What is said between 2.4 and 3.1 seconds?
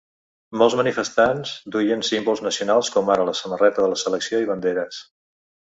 nacionals,